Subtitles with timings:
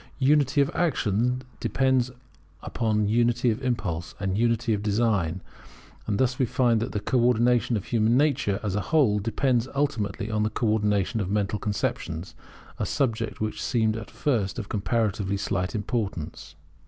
[0.17, 2.09] Unity of action depends
[2.63, 5.41] upon unity of impulse, and unity of design;
[6.07, 9.67] and thus we find that the co ordination of human nature, as a whole, depends
[9.75, 12.33] ultimately upon the co ordination of mental conceptions,
[12.79, 16.55] a subject which seemed at first of comparatively slight importance.